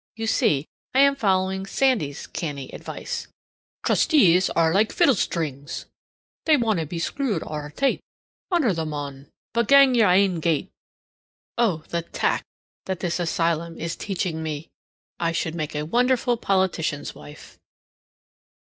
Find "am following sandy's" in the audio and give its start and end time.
1.01-2.25